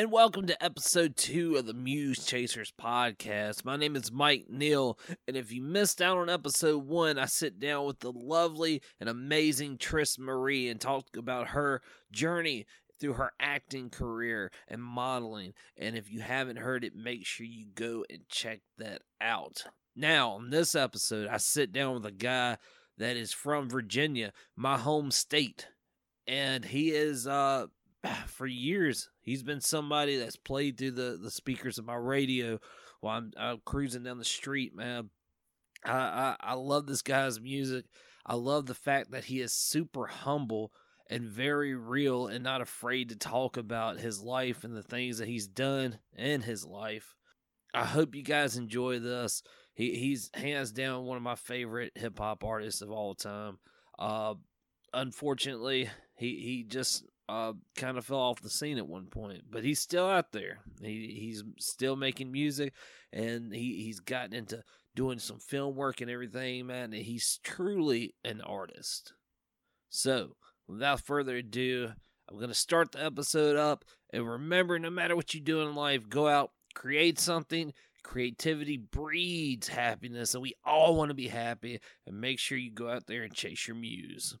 [0.00, 3.66] and welcome to episode two of the Muse Chasers podcast.
[3.66, 7.60] My name is Mike Neal, and if you missed out on episode one, I sit
[7.60, 12.64] down with the lovely and amazing Tris Marie and talk about her journey
[12.98, 15.52] through her acting career and modeling.
[15.76, 19.64] And if you haven't heard it, make sure you go and check that out.
[19.94, 22.56] Now, on this episode, I sit down with a guy
[22.96, 25.68] that is from Virginia, my home state.
[26.26, 27.66] And he is uh
[28.26, 32.58] for years he's been somebody that's played through the, the speakers of my radio
[33.00, 35.10] while I'm, I'm cruising down the street, man.
[35.84, 37.86] I, I I love this guy's music.
[38.26, 40.72] I love the fact that he is super humble
[41.08, 45.26] and very real and not afraid to talk about his life and the things that
[45.26, 47.16] he's done in his life.
[47.74, 49.42] I hope you guys enjoy this.
[49.74, 53.58] He he's hands down one of my favorite hip hop artists of all time.
[53.98, 54.34] Uh,
[54.92, 59.62] unfortunately, he he just uh, kind of fell off the scene at one point, but
[59.62, 60.58] he's still out there.
[60.82, 62.72] He he's still making music,
[63.12, 64.64] and he he's gotten into
[64.96, 66.90] doing some film work and everything, man.
[66.90, 69.12] He's truly an artist.
[69.90, 70.34] So,
[70.66, 71.92] without further ado,
[72.28, 73.84] I'm gonna start the episode up.
[74.12, 77.72] And remember, no matter what you do in life, go out, create something.
[78.02, 81.78] Creativity breeds happiness, and we all want to be happy.
[82.08, 84.36] And make sure you go out there and chase your muse.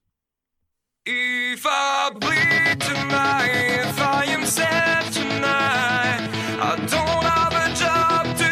[1.12, 3.50] If I bleed tonight,
[3.82, 6.30] if I am sad tonight,
[6.62, 8.49] I don't have a job to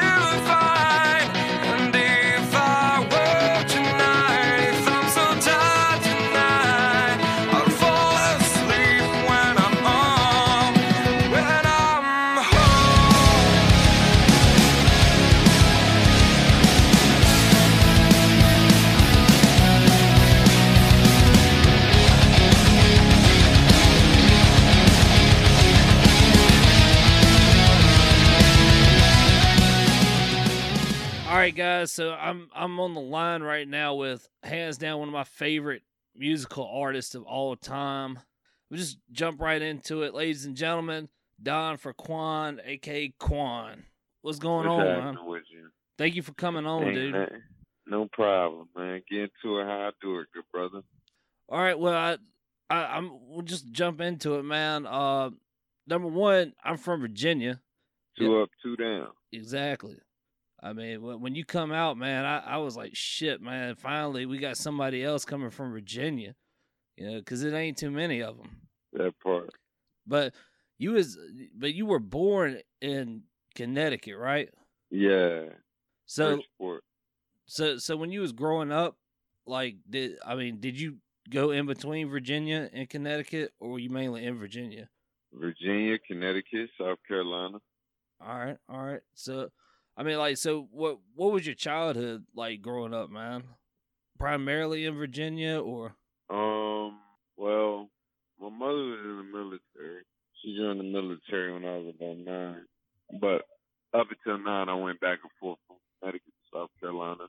[31.48, 31.92] right, guys.
[31.92, 35.82] So I'm I'm on the line right now with hands down one of my favorite
[36.14, 38.18] musical artists of all time.
[38.70, 41.08] We'll just jump right into it, ladies and gentlemen.
[41.42, 43.84] Don for Quan, aka Quan.
[44.20, 45.24] What's going What's on, man?
[45.24, 45.68] with you?
[45.96, 47.28] Thank you for coming on, Ain't dude.
[47.86, 49.00] No problem, man.
[49.10, 50.82] Get into it how I do it, good brother.
[51.48, 52.18] All right, well, I,
[52.68, 54.86] I I'm we'll just jump into it, man.
[54.86, 55.30] Uh,
[55.86, 57.62] number one, I'm from Virginia.
[58.18, 59.08] Two up, two down.
[59.32, 59.96] Exactly.
[60.60, 63.76] I mean, when you come out, man, I, I was like, shit, man.
[63.76, 66.34] Finally, we got somebody else coming from Virginia,
[66.96, 68.50] you know, because it ain't too many of them.
[68.92, 69.50] That part.
[70.06, 70.34] But
[70.78, 71.16] you was,
[71.56, 73.22] but you were born in
[73.54, 74.48] Connecticut, right?
[74.90, 75.44] Yeah.
[76.06, 76.84] So, Bridgeport.
[77.46, 78.96] so, so when you was growing up,
[79.46, 80.96] like, did I mean, did you
[81.30, 84.88] go in between Virginia and Connecticut, or were you mainly in Virginia?
[85.32, 87.58] Virginia, Connecticut, South Carolina.
[88.20, 89.00] All right, all right.
[89.14, 89.50] So,
[89.98, 90.98] I mean, like, so what?
[91.16, 93.42] What was your childhood like growing up, man?
[94.16, 95.96] Primarily in Virginia, or
[96.30, 97.00] Um,
[97.36, 97.90] well,
[98.40, 100.02] my mother was in the military.
[100.40, 102.64] She joined the military when I was about nine.
[103.20, 103.42] But
[103.92, 107.24] up until nine, I went back and forth from Connecticut to South Carolina.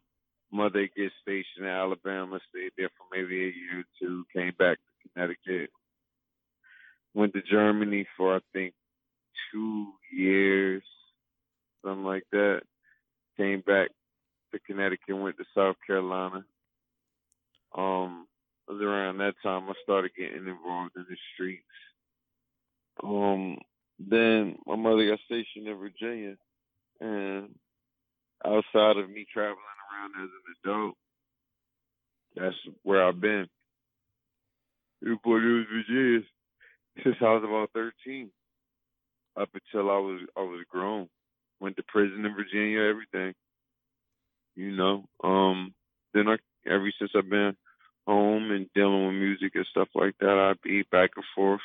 [0.52, 4.78] Mother gets stationed in Alabama, stayed there for maybe a year or two, came back
[4.78, 5.72] to Connecticut.
[7.16, 8.74] Went to Germany for, I think,
[9.52, 10.84] two years,
[11.84, 12.62] something like that.
[13.38, 13.90] Came back
[14.51, 16.44] to Connecticut, went to South Carolina.
[17.78, 18.28] Um,
[18.67, 21.63] it was around that time I started getting involved in the streets.
[23.03, 23.57] Um,
[24.00, 26.35] then my mother got stationed in Virginia,
[27.00, 27.50] and
[28.46, 30.96] outside of me traveling around as an adult,
[32.35, 33.47] that's where I've been.
[35.01, 36.19] Newport News, Virginia,
[37.03, 38.31] since I was about thirteen,
[39.40, 41.07] up until I was I was grown.
[41.59, 43.34] Went to prison in Virginia, everything.
[44.56, 45.74] You know, um,
[46.14, 46.38] then I
[46.70, 47.56] ever since I've been
[48.09, 50.30] home and dealing with music and stuff like that.
[50.30, 51.62] I'd be back and forth,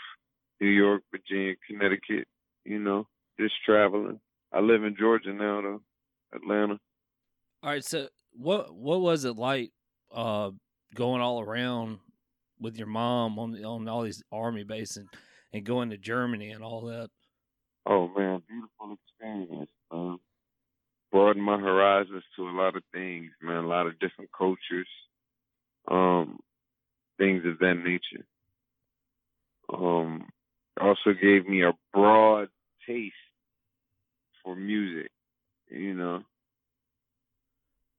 [0.61, 2.29] New York, Virginia, Connecticut,
[2.65, 3.07] you know,
[3.41, 4.21] just traveling.
[4.53, 5.81] I live in Georgia now though,
[6.35, 6.79] Atlanta.
[7.63, 7.85] all right.
[7.85, 9.73] So, what what was it like,
[10.15, 10.51] uh,
[10.95, 11.99] going all around
[12.61, 15.09] with your mom on on all these army bases and,
[15.53, 17.09] and going to Germany and all that?
[17.87, 19.71] Oh man, beautiful experience.
[19.95, 20.21] Um,
[21.13, 24.89] broadened my horizons to a lot of things, man, a lot of different cultures,
[25.91, 26.39] um,
[27.19, 28.27] things of that nature.
[29.73, 30.29] Um,
[30.81, 32.49] also gave me a broad
[32.87, 33.15] taste
[34.43, 35.11] for music,
[35.71, 36.25] you know.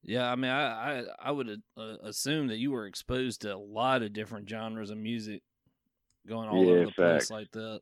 [0.04, 3.58] Yeah, I mean, I I, I would uh, assume that you were exposed to a
[3.58, 5.42] lot of different genres of music,
[6.28, 7.82] going all Yeah, over the place like that.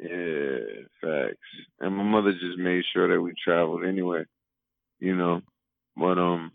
[0.00, 0.58] Yeah,
[1.00, 1.36] facts.
[1.80, 4.24] And my mother just made sure that we traveled anyway,
[5.00, 5.42] you know.
[5.96, 6.52] But um,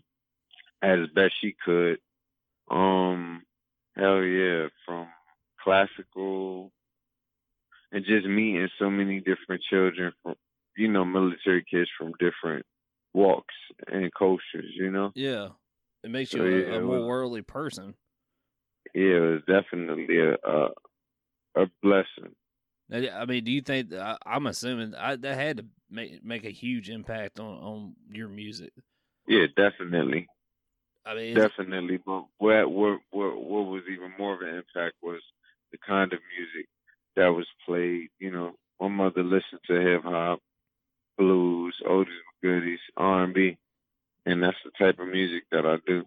[0.82, 1.98] as best she could.
[2.70, 3.42] Um,
[3.96, 5.08] hell yeah, from
[5.62, 6.72] classical
[7.92, 10.34] and just meeting so many different children from,
[10.76, 12.64] you know, military kids from different
[13.12, 13.54] walks
[13.86, 15.12] and cultures, you know.
[15.14, 15.50] Yeah,
[16.02, 17.94] it makes you So, a, yeah, a it more was- worldly person.
[18.94, 20.68] Yeah, it was definitely a a,
[21.56, 22.34] a blessing.
[22.92, 23.92] I mean, do you think?
[23.92, 28.28] I, I'm assuming I, that had to make make a huge impact on on your
[28.28, 28.72] music.
[29.26, 30.26] Yeah, definitely.
[31.06, 35.20] I mean, Definitely, but what what what what was even more of an impact was
[35.72, 36.66] the kind of music
[37.16, 38.08] that was played.
[38.18, 40.40] You know, my mother listened to hip hop,
[41.18, 42.08] blues, oldies
[42.42, 43.56] goodies, R and B,
[44.26, 46.04] and that's the type of music that I do.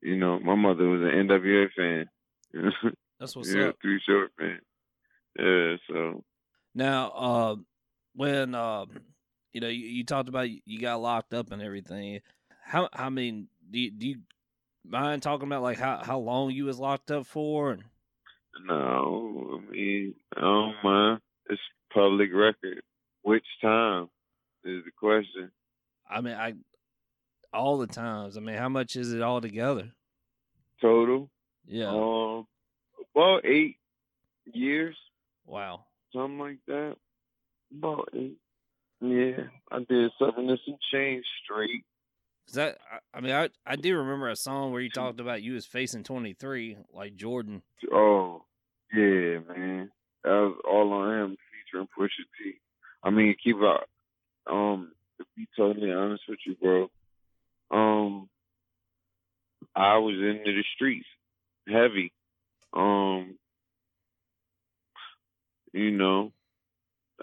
[0.00, 2.06] You know, my mother was an NWA fan.
[3.20, 3.76] that's what's yeah, up.
[3.82, 4.60] three short fan.
[5.38, 6.24] Yeah, so
[6.74, 7.56] Now, uh,
[8.14, 8.86] when uh,
[9.52, 12.20] you know, you, you talked about you got locked up and everything.
[12.64, 12.88] How?
[12.92, 14.16] I mean, do you, do you
[14.84, 17.72] mind talking about like how how long you was locked up for?
[17.72, 17.84] And
[18.66, 21.20] no, I mean, I don't mind.
[21.48, 21.60] It's
[21.92, 22.82] public record.
[23.22, 24.08] Which time
[24.64, 25.50] is the question?
[26.10, 26.54] I mean, I
[27.52, 28.36] all the times.
[28.36, 29.92] I mean, how much is it all together?
[30.80, 31.30] Total?
[31.66, 31.88] Yeah.
[31.88, 32.46] Um,
[33.14, 33.76] about eight
[34.52, 34.96] years,
[35.48, 35.86] Wow.
[36.12, 36.96] something like that.
[37.76, 38.36] About eight.
[39.00, 41.84] Yeah, I did seven and some change straight.
[42.46, 45.42] 'Cause that I, I mean, I I do remember a song where you talked about
[45.42, 47.62] you was facing twenty three, like Jordan.
[47.92, 48.44] Oh,
[48.92, 49.90] yeah, man.
[50.24, 52.54] That was all on him featuring Pusha T.
[53.02, 53.88] I mean, keep out.
[54.46, 56.90] Um, to be totally honest with you, bro.
[57.70, 58.28] Um,
[59.74, 61.06] I was into the streets
[61.68, 62.12] heavy.
[62.72, 63.38] Um,
[65.72, 66.32] you know,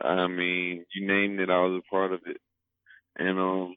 [0.02, 2.38] I mean, you named it, I was a part of it.
[3.18, 3.76] And um,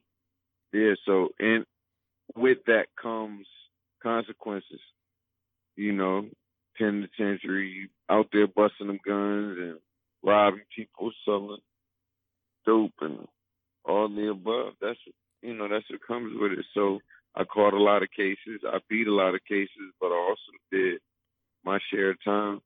[0.73, 1.65] yeah, so and
[2.35, 3.47] with that comes
[4.01, 4.81] consequences.
[5.75, 6.25] You know,
[6.77, 9.77] penitentiary, out there busting them guns and
[10.23, 11.59] robbing people, selling
[12.65, 13.27] dope and
[13.85, 14.73] all the above.
[14.81, 14.99] That's
[15.41, 16.65] you know, that's what comes with it.
[16.73, 16.99] So
[17.35, 18.61] I caught a lot of cases.
[18.67, 20.99] I beat a lot of cases, but I also did
[21.63, 22.59] my share of time.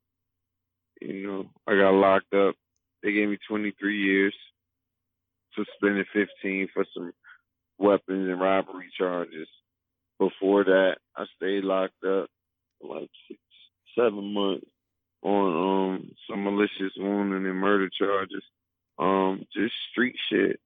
[1.03, 2.55] You know, I got locked up.
[3.01, 4.35] They gave me 23 years,
[5.53, 7.11] suspended 15 for some
[7.77, 9.47] weapons and robbery charges.
[10.17, 12.27] Before that, I stayed locked up
[12.81, 13.39] like six,
[13.97, 14.67] seven months
[15.21, 18.43] on um some malicious wounding and murder charges.
[18.97, 20.59] Um, just street shit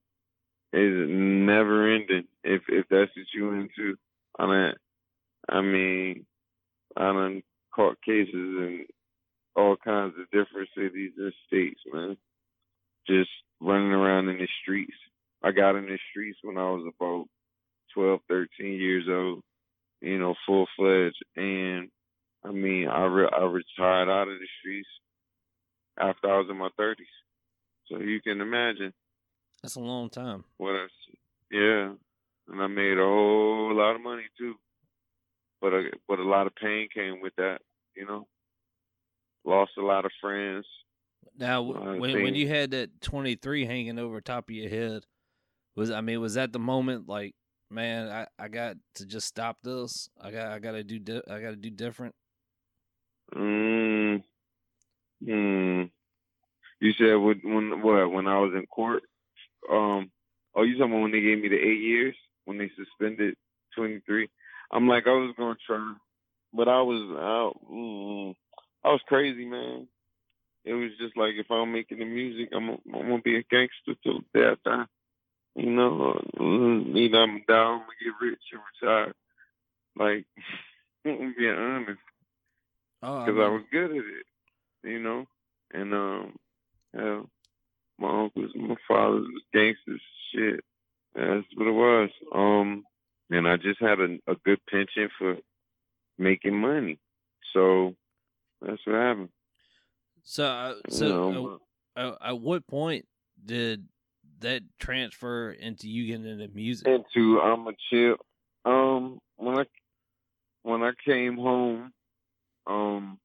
[0.73, 2.27] is never ending.
[2.43, 3.97] If if that's what you into,
[4.37, 4.73] I mean,
[5.49, 6.25] I mean,
[6.95, 7.43] I done
[7.73, 8.85] caught cases in
[9.57, 12.15] all kinds of different cities and states, man.
[13.07, 14.93] Just running around in the streets.
[15.43, 17.25] I got in the streets when I was about
[17.95, 19.41] 12, 13 years old,
[20.01, 21.23] you know, full fledged.
[21.35, 21.89] And
[22.45, 24.87] I mean, I re- I retired out of the streets
[25.99, 26.95] after I was in my 30s.
[27.89, 28.93] So you can imagine
[29.63, 30.43] That's a long time.
[30.57, 30.87] what I,
[31.51, 31.93] yeah,
[32.49, 34.55] and I made a whole lot of money too.
[35.61, 37.59] But a, but a lot of pain came with that,
[37.95, 38.27] you know.
[39.47, 40.65] Lost a lot of friends.
[41.39, 45.03] Now, when when you had that twenty three hanging over top of your head,
[45.73, 47.33] was I mean, was that the moment like,
[47.71, 50.09] man, I, I got to just stop this.
[50.19, 52.13] I got I got to do di- I got to do different.
[53.33, 54.21] Mm,
[55.23, 55.83] hmm.
[56.81, 58.11] You said when, when what?
[58.11, 59.03] When I was in court?
[59.71, 60.11] Um.
[60.55, 62.15] Oh, you talking about when they gave me the eight years?
[62.43, 63.35] When they suspended
[63.73, 64.27] twenty three?
[64.73, 65.93] I'm like I was gonna try,
[66.53, 67.61] but I was out.
[67.71, 68.35] Mm,
[68.83, 69.87] I was crazy, man.
[70.63, 73.95] It was just like if I'm making the music, I'm I'm gonna be a gangster
[74.03, 74.85] till the day I die.
[75.55, 79.13] You know, either I'm down, I'm gonna get rich and retire.
[79.97, 80.25] Like,
[81.05, 81.99] I'm being honest
[83.03, 84.25] Oh, because I mean, was good at it,
[84.83, 85.25] you know.
[85.71, 86.35] And um,
[86.95, 87.29] hell,
[87.99, 90.01] my uncles, my father was gangsters,
[90.33, 90.63] shit.
[91.15, 92.09] That's what it was.
[92.33, 92.83] Um,
[93.29, 95.37] and I just had a, a good penchant for
[96.17, 96.99] making money,
[97.53, 97.95] so
[98.61, 99.29] that's what happened.
[100.23, 101.59] so uh, you so know,
[101.95, 103.05] uh, uh, at what point
[103.43, 103.87] did
[104.39, 106.87] that transfer into you getting into music?
[106.87, 108.17] into I'm a chill.
[108.65, 109.63] Um, when I
[110.63, 111.93] when I came home,
[112.65, 113.19] um,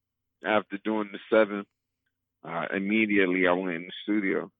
[0.45, 1.65] after doing the seven,
[2.45, 4.51] uh, immediately I went in the studio,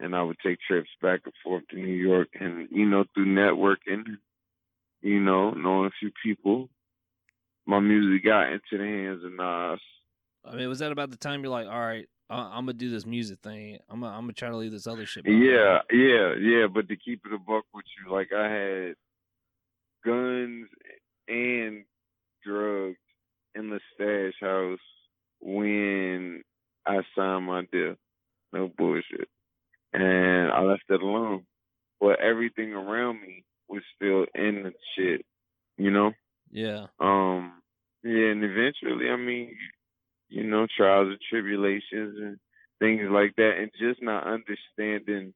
[0.00, 3.26] and I would take trips back and forth to New York, and you know through
[3.26, 4.04] networking,
[5.00, 6.68] you know knowing a few people,
[7.66, 9.80] my music got into the hands of Nas.
[10.44, 12.90] I mean, was that about the time you're like, all right, I, I'm gonna do
[12.90, 13.78] this music thing.
[13.88, 15.24] I'm gonna, I'm gonna try to leave this other shit.
[15.24, 16.66] behind." Yeah, yeah, yeah.
[16.66, 18.94] But to keep it a buck with you, like I had
[20.04, 20.68] guns
[21.28, 21.84] and
[22.44, 22.96] drugs
[23.54, 24.78] in the stash house
[25.40, 26.42] when
[26.86, 27.94] I signed my deal.
[28.52, 29.28] No bullshit.
[29.92, 31.44] And I left it alone.
[32.00, 35.24] But everything around me was still in the shit.
[35.76, 36.12] You know?
[36.52, 37.60] Yeah, Um
[38.04, 39.56] yeah, and eventually I mean
[40.28, 42.38] you know, trials and tribulations and
[42.78, 45.34] things like that and just not understanding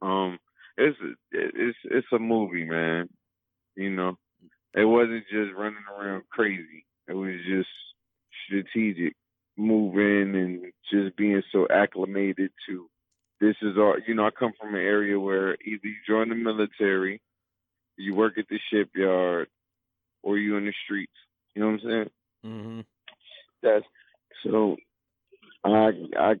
[0.00, 0.38] um
[0.76, 0.98] it's
[1.32, 3.08] it's it's a movie, man.
[3.76, 4.16] You know.
[4.74, 6.86] It wasn't just running around crazy.
[7.06, 7.68] It was just
[8.46, 9.14] strategic
[9.56, 12.88] moving and just being so acclimated to
[13.40, 16.34] this is all you know, I come from an area where either you join the
[16.36, 17.20] military,
[17.98, 19.48] you work at the shipyard,
[20.22, 21.12] or you in the streets.
[21.54, 22.10] You know what I'm saying?
[22.46, 22.80] mm-hmm.
[23.62, 23.84] That's
[24.44, 24.76] so.
[25.64, 26.34] I I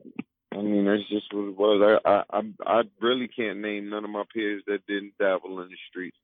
[0.52, 2.00] I mean that's just what it was.
[2.04, 5.76] I I I really can't name none of my peers that didn't dabble in the
[5.88, 6.16] streets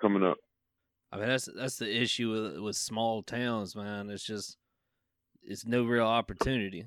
[0.00, 0.36] coming up.
[1.12, 4.10] I mean, that's that's the issue with with small towns, man.
[4.10, 4.56] It's just
[5.42, 6.86] it's no real opportunity.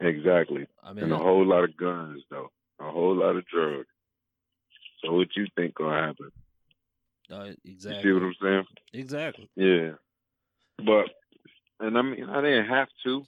[0.00, 2.50] Exactly, I mean, and a whole lot of guns though,
[2.80, 3.88] a whole lot of drugs.
[5.02, 6.30] So what you think gonna happen?
[7.30, 8.64] Uh, You exactly, see what I'm saying?
[8.92, 9.50] exactly.
[9.56, 9.90] Yeah.
[10.78, 11.06] But
[11.78, 13.24] and I mean I didn't have to,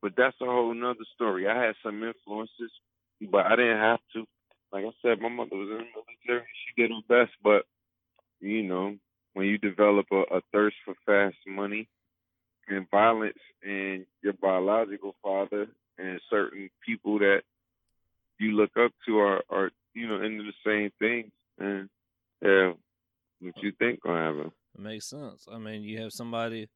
[0.00, 1.48] but that's a whole nother story.
[1.48, 2.70] I had some influences,
[3.30, 4.26] but I didn't have to.
[4.72, 5.84] Like I said, my mother was in the
[6.28, 6.48] military.
[6.66, 7.64] She did her best, but
[8.40, 8.96] you know,
[9.34, 11.88] when you develop a, a thirst for fast money
[12.68, 15.68] and violence and your biological father
[15.98, 17.42] and certain people that
[18.38, 21.88] you look up to are, are you know, into the same things and
[22.40, 22.72] yeah,
[23.42, 24.52] what you think gonna happen?
[24.74, 25.46] It makes sense.
[25.52, 26.68] I mean, you have somebody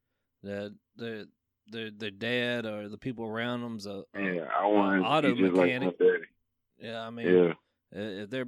[0.42, 1.24] that their
[1.68, 5.34] their their dad or the people around them's a, a Yeah, I want auto to
[5.34, 5.98] be like my mechanic.
[5.98, 6.24] daddy.
[6.78, 7.00] yeah.
[7.00, 7.52] I mean, Yeah,
[7.92, 8.44] if their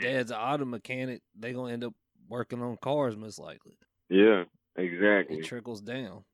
[0.00, 1.94] dad's an auto mechanic, they gonna end up
[2.28, 3.72] working on cars most likely.
[4.10, 4.44] yeah,
[4.76, 5.38] exactly.
[5.38, 6.24] It trickles down.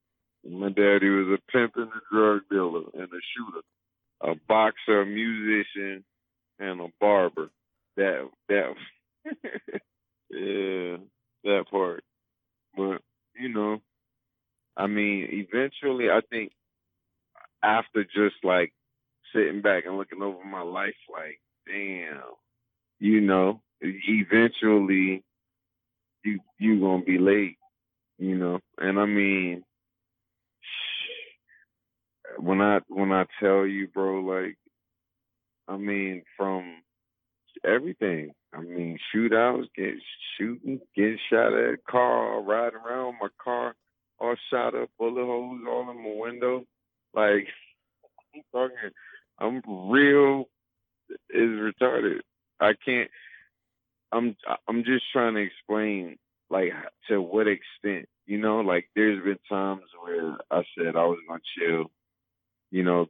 [0.47, 3.63] My daddy was a pimp and a drug dealer and a shooter,
[4.21, 6.05] a boxer, a musician,
[6.59, 7.51] and a barber.
[7.97, 8.75] That that,
[10.31, 10.97] yeah,
[11.45, 12.03] that part.
[12.77, 13.01] But
[13.39, 13.81] you know,
[14.77, 16.53] I mean, eventually, I think
[17.63, 18.73] after just like
[19.35, 22.21] sitting back and looking over my life, like, damn,
[23.01, 25.23] you know, eventually
[26.25, 27.59] you you gonna be late,
[28.19, 28.61] you know.
[28.79, 29.65] And I mean,
[32.39, 34.57] when I when I tell you, bro, like,
[35.69, 36.84] I mean, from
[37.65, 38.33] everything.
[38.53, 39.95] I mean, shootouts, get
[40.39, 43.75] shooting, getting shot at, car, riding around my car,
[44.19, 46.65] all shot up, bullet holes all in my window.
[47.15, 47.49] Like,
[48.35, 48.91] I'm talking,
[49.39, 50.47] I'm real
[51.31, 52.21] is retarded.
[52.61, 53.11] I can't.
[54.13, 54.37] I'm
[54.69, 56.17] I'm just trying to explain
[56.51, 56.73] like
[57.09, 61.41] to what extent, you know, like there's been times where I said I was gonna
[61.59, 61.91] chill,
[62.71, 63.07] you know,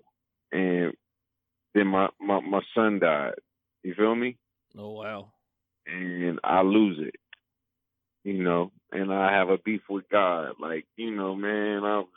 [0.52, 0.94] and
[1.74, 3.34] then my my my son died.
[3.82, 4.38] You feel me?
[4.76, 5.32] Oh wow.
[5.86, 7.16] and I lose it,
[8.24, 10.54] you know, and I have a beef with God.
[10.60, 12.08] Like, you know, man, I was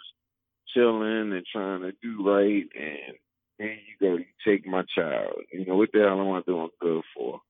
[0.73, 3.15] chilling and trying to do right, and
[3.59, 5.33] then you go, you take my child.
[5.51, 7.41] You know, what the hell am I doing good for?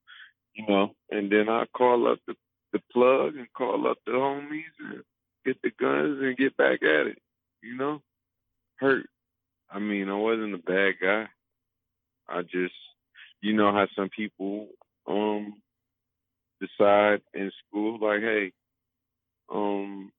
[0.54, 2.36] You know, and then I call up the,
[2.74, 5.04] the plug and call up the homies and
[5.46, 7.20] get the guns and get back at it.
[7.62, 8.02] You know,
[8.80, 9.06] hurt.
[9.70, 11.28] I mean, I wasn't a bad guy.
[12.30, 12.74] I just,
[13.42, 14.68] you know, how some people
[15.08, 15.56] um
[16.60, 18.52] decide in school like, hey,
[19.54, 20.12] um,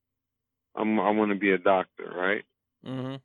[0.77, 2.45] I'm I want to be a doctor, right?
[2.87, 3.17] Mm-hmm.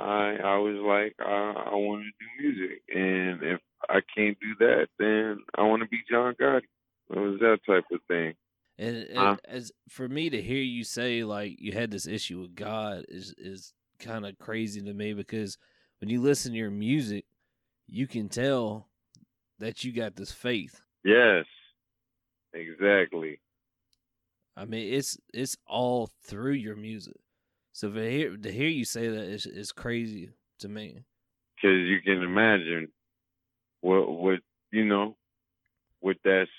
[0.00, 4.54] I I was like, I I want to do music, and if I can't do
[4.60, 6.64] that, then I want to be John Gotti.
[7.10, 8.34] It was that type of thing.
[8.78, 12.54] And, and as for me to hear you say like you had this issue with
[12.54, 15.56] God is is kind of crazy to me because
[16.00, 17.24] when you listen to your music,
[17.86, 18.88] you can tell
[19.58, 20.82] that you got this faith.
[21.04, 21.46] Yes,
[22.52, 23.40] exactly.
[24.55, 27.16] I mean, it's it's all through your music.
[27.72, 31.04] So to hear to hear you say that is is crazy to me.
[31.56, 32.92] because you can imagine
[33.80, 34.40] what what
[34.72, 35.16] you know
[36.00, 36.50] what that's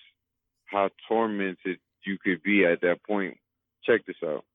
[0.66, 3.38] how tormented you could be at that point.
[3.84, 4.46] Check this out.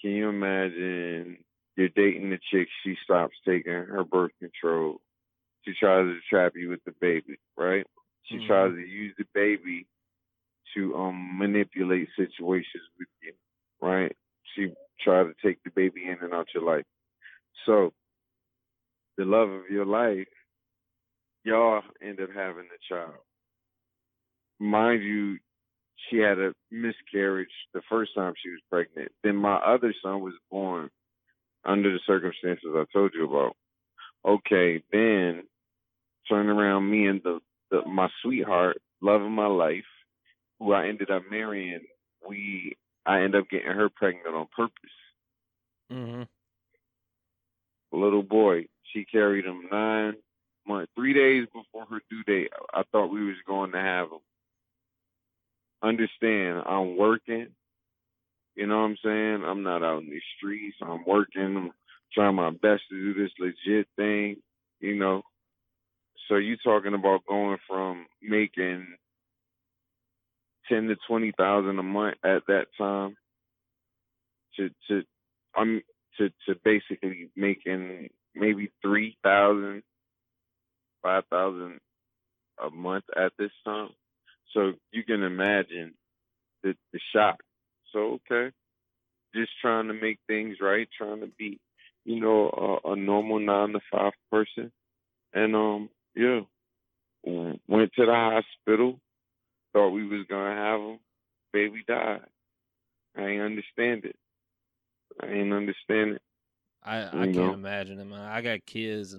[0.00, 1.38] Can you imagine
[1.76, 5.00] you're dating the chick, she stops taking her birth control.
[5.64, 7.86] She tries to trap you with the baby, right?
[8.24, 8.46] She Mhm.
[8.46, 9.86] tries to use the baby
[10.76, 13.34] to um manipulate situations with you,
[13.82, 14.16] right?
[14.54, 16.84] She tried to take the baby in and out your life.
[17.66, 17.92] So
[19.18, 20.28] the love of your life,
[21.44, 23.14] y'all end up having a child.
[24.60, 25.38] Mind you,
[26.10, 29.12] she had a miscarriage the first time she was pregnant.
[29.24, 30.90] Then my other son was born
[31.64, 33.56] under the circumstances I told you about.
[34.26, 35.44] Okay, then
[36.28, 37.40] turn around me and the,
[37.70, 39.84] the my sweetheart, love of my life,
[40.58, 41.80] who I ended up marrying,
[42.28, 44.72] we I ended up getting her pregnant on purpose.
[45.92, 46.22] Mm-hmm.
[47.92, 50.14] Little boy, she carried him nine
[50.66, 52.50] months, three days before her due date.
[52.74, 54.18] I thought we was going to have him.
[55.82, 57.48] Understand, I'm working.
[58.56, 59.44] You know what I'm saying?
[59.44, 60.76] I'm not out in the streets.
[60.82, 61.56] I'm working.
[61.56, 61.70] I'm
[62.12, 64.36] trying my best to do this legit thing.
[64.80, 65.22] You know.
[66.28, 68.86] So you talking about going from making
[70.68, 73.16] ten to twenty thousand a month at that time
[74.56, 75.02] to to
[75.56, 75.82] I'm
[76.18, 79.82] to to basically making maybe three thousand,
[81.02, 81.80] five thousand
[82.64, 83.90] a month at this time.
[84.54, 85.94] So you can imagine
[86.62, 87.40] the the shock.
[87.92, 88.52] So okay,
[89.34, 91.60] just trying to make things right, trying to be,
[92.04, 94.72] you know, a, a normal nine to five person,
[95.32, 96.40] and um, yeah,
[97.24, 99.00] went to the hospital,
[99.76, 100.98] thought we was gonna have him,
[101.52, 102.20] baby died.
[103.14, 104.16] I ain't understand it.
[105.22, 106.22] I ain't understand it.
[106.82, 107.52] I, I can't know?
[107.52, 108.20] imagine it, man.
[108.20, 109.18] I got kids,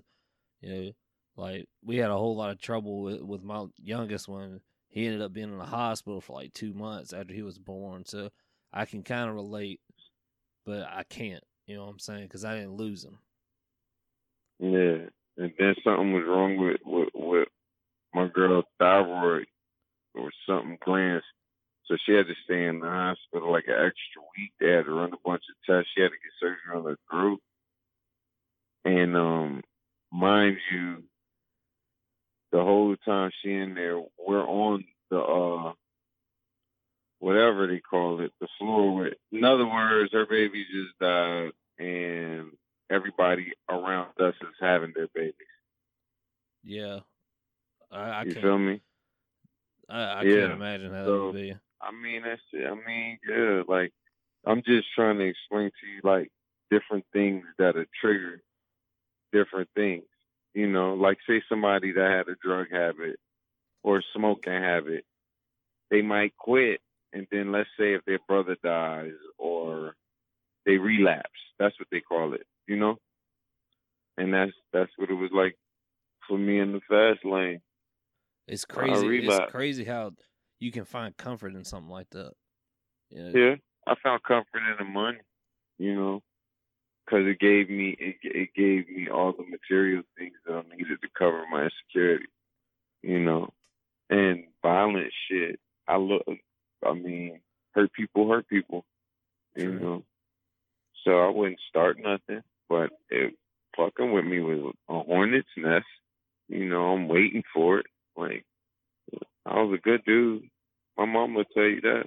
[0.61, 0.91] you know,
[1.35, 4.61] like we had a whole lot of trouble with with my youngest one.
[4.89, 8.05] He ended up being in the hospital for like two months after he was born,
[8.05, 8.29] so
[8.73, 9.79] I can kind of relate,
[10.65, 11.43] but I can't.
[11.67, 12.23] You know what I'm saying?
[12.23, 13.19] Because I didn't lose him.
[14.59, 17.47] Yeah, and then something was wrong with with, with
[18.15, 19.45] my girl thyroid
[20.17, 21.25] or something glands.
[21.85, 24.51] So she had to stay in the hospital like an extra week.
[24.59, 25.89] They had to run a bunch of tests.
[25.95, 27.39] She had to get surgery on her throat.
[28.83, 29.63] And um,
[30.11, 31.03] mind you,
[32.51, 35.73] the whole time she in there, we're on the uh,
[37.19, 39.13] whatever they call it, the floor with.
[39.31, 42.51] In other words, her baby just died, and
[42.89, 45.33] everybody around us is having their babies.
[46.63, 46.99] Yeah,
[47.91, 48.81] I, I you feel me?
[49.89, 51.55] I, I Yeah, can't imagine how that so- would be.
[51.79, 52.65] I mean, that's it.
[52.65, 53.91] I mean, yeah, like
[54.45, 56.31] I'm just trying to explain to you like
[56.71, 58.41] different things that are triggered,
[59.31, 60.05] different things.
[60.55, 63.17] You know, like say somebody that had a drug habit
[63.83, 65.05] or smoking habit,
[65.91, 66.81] they might quit,
[67.13, 69.95] and then let's say if their brother dies or
[70.65, 72.45] they relapse, that's what they call it.
[72.67, 72.97] You know,
[74.17, 75.55] and that's that's what it was like
[76.27, 77.61] for me in the fast lane.
[78.47, 79.25] It's uh, I crazy.
[79.25, 80.11] It's crazy how
[80.59, 82.31] you can find comfort in something like that.
[83.09, 83.31] Yeah.
[83.33, 83.55] Yeah,
[83.85, 85.19] I found comfort in the money,
[85.77, 86.23] you know,
[87.05, 91.01] because it gave me it, it gave me all the material things that I needed
[91.01, 92.25] to cover my insecurity,
[93.01, 93.53] you know,
[94.09, 95.59] and violent shit.
[95.87, 96.23] I look,
[96.85, 98.85] I mean, hurt people hurt people,
[99.55, 99.79] you True.
[99.79, 100.03] know.
[101.05, 103.33] So I wouldn't start nothing, but it
[103.77, 105.85] fucking with me was a hornet's nest.
[106.49, 107.85] You know, I'm waiting for it.
[108.17, 108.45] Like
[109.45, 110.49] I was a good dude.
[110.97, 112.05] My mom would tell you that.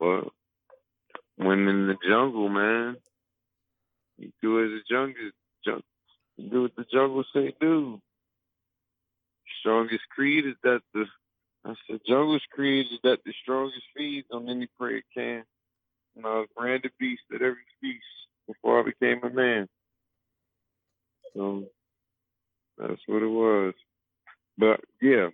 [0.00, 0.24] But
[1.36, 2.96] when in the jungle, man,
[4.18, 5.30] you do as the jungle,
[5.64, 5.82] jung,
[6.50, 8.00] do what the jungle say do.
[9.60, 11.06] Strongest creed is that the
[11.66, 15.44] I said jungle's creed is that the strongest feeds on any prey it can.
[16.16, 18.04] And I was branded beast at every feast
[18.46, 19.68] before I became a man.
[21.34, 21.64] So
[22.76, 23.74] that's what it was.
[24.56, 25.28] But yeah,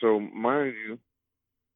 [0.00, 0.98] so mind you,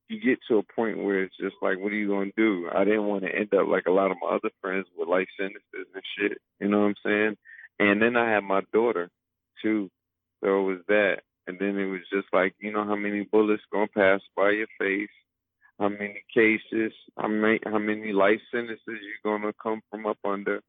[0.09, 2.69] you get to a point where it's just like, what are you gonna do?
[2.75, 5.29] I didn't want to end up like a lot of my other friends with life
[5.39, 6.39] sentences and shit.
[6.61, 7.37] You know what I'm saying?
[7.79, 9.09] And then I had my daughter
[9.63, 9.89] too,
[10.43, 11.19] so it was that.
[11.47, 14.67] And then it was just like, you know, how many bullets gonna pass by your
[14.79, 15.09] face?
[15.79, 16.93] How many cases?
[17.17, 20.61] How many how many life sentences you gonna come from up under?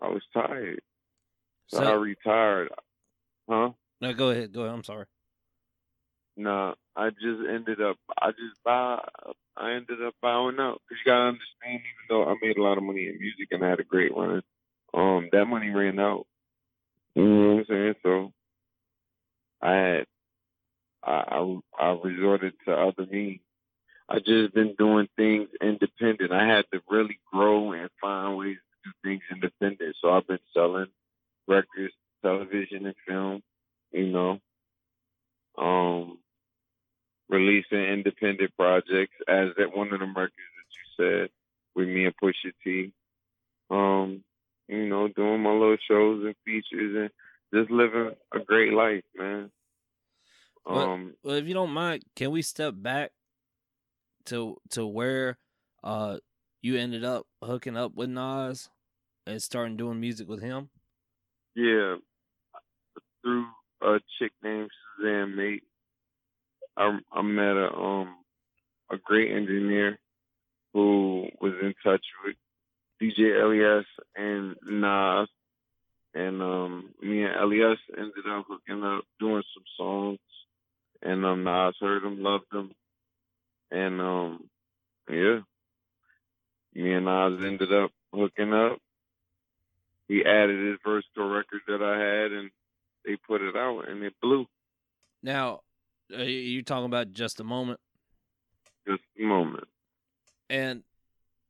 [0.00, 0.80] I was tired,
[1.68, 2.68] so, I retired.
[3.48, 3.70] Huh?
[4.00, 4.52] no, go ahead.
[4.52, 4.74] Go ahead.
[4.74, 5.06] I'm sorry.
[6.38, 7.96] No, I just ended up.
[8.16, 9.04] I just bow.
[9.56, 11.80] I ended up bowing out because you gotta understand.
[11.82, 14.16] Even though I made a lot of money in music and I had a great
[14.16, 14.42] run,
[14.94, 16.26] um, that money ran out.
[17.16, 17.94] You know what I'm saying?
[18.04, 18.32] So
[19.60, 20.06] I had.
[21.02, 23.40] I I, I resorted to other means.
[24.08, 26.30] I just been doing things independent.
[26.32, 29.96] I had to really grow and find ways to do things independent.
[30.00, 30.86] So I've been selling
[31.48, 33.42] records, television, and film.
[33.90, 34.38] You know,
[35.58, 36.18] um,
[37.28, 41.30] releasing independent projects as that one of them records that you said
[41.74, 42.92] with me and Pusha T.
[43.70, 44.24] Um,
[44.68, 47.10] you know, doing my little shows and features and
[47.54, 49.50] just living a great life, man.
[50.64, 53.10] What- Um, Well, if you don't mind, can we step back
[54.26, 55.38] to to where
[55.82, 56.18] uh
[56.60, 58.68] you ended up hooking up with Nas
[59.26, 60.70] and starting doing music with him?
[61.54, 61.96] yeah,
[63.22, 63.46] through
[63.82, 65.64] a chick named Suzanne Mate,
[66.76, 68.14] I I met a um
[68.90, 69.98] a great engineer
[70.72, 72.36] who was in touch with
[73.02, 73.84] DJ L.E.S.
[74.16, 75.28] and Nas,
[76.14, 77.78] and um me and L.E.S.
[77.96, 80.18] ended up hooking up doing some songs,
[81.02, 82.70] and um Nas heard them, loved them,
[83.70, 84.48] and um
[85.10, 85.40] yeah,
[86.74, 88.78] me and Nas ended up hooking up.
[90.08, 92.50] He added his verse to a record that I had, and
[93.04, 94.46] they put it out, and it blew.
[95.22, 95.60] Now,
[96.12, 97.80] uh, you talking about just a moment,
[98.86, 99.64] Just a moment.
[100.50, 100.82] and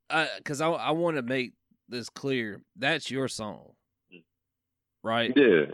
[0.09, 1.53] I because I I want to make
[1.87, 2.61] this clear.
[2.75, 3.73] That's your song,
[5.03, 5.31] right?
[5.35, 5.65] Yeah,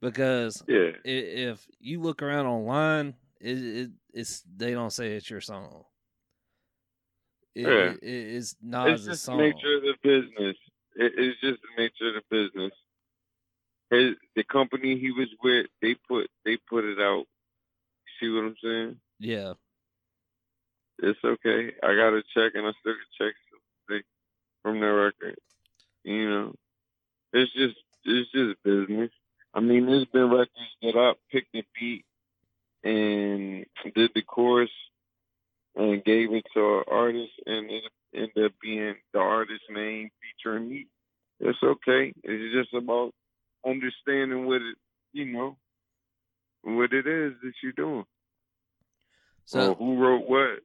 [0.00, 0.90] Because yeah.
[1.04, 5.84] if you look around online, it, it it's they don't say it's your song.
[7.54, 7.90] It, Yeah.
[7.92, 9.38] it- it's It's Nas' just the song.
[9.38, 10.56] nature of the business.
[10.96, 12.72] It, it's just the nature of the business.
[13.90, 17.24] His the company he was with, they put they put it out.
[18.20, 18.96] See what I'm saying?
[19.20, 19.52] Yeah,
[20.98, 21.72] It's okay.
[21.82, 24.02] I got a check, and I still checks something
[24.62, 25.38] from the record.
[26.04, 26.54] You know,
[27.32, 29.10] it's just it's just business.
[29.54, 30.50] I mean, there's been records
[30.82, 32.04] that I picked the beat
[32.84, 34.70] and did the chorus
[35.74, 40.68] and gave it to an artist, and it ended up being the artist's name featuring
[40.68, 40.86] me.
[41.40, 42.12] It's okay.
[42.24, 43.12] It's just about
[43.66, 44.76] understanding what it,
[45.12, 45.56] you know,
[46.62, 48.04] what it is that you're doing.
[49.44, 50.60] so or who wrote what?